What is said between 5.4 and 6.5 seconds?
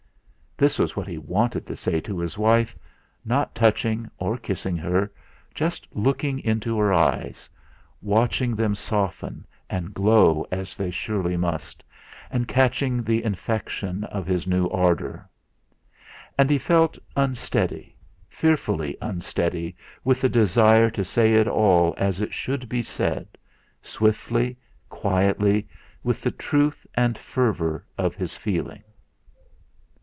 just looking